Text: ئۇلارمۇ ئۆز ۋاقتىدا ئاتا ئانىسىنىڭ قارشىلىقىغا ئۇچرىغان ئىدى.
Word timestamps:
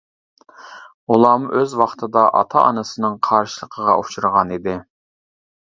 ئۇلارمۇ 1.15 1.51
ئۆز 1.59 1.75
ۋاقتىدا 1.83 2.25
ئاتا 2.41 2.65
ئانىسىنىڭ 2.71 3.21
قارشىلىقىغا 3.29 3.99
ئۇچرىغان 4.01 4.59
ئىدى. 4.59 4.77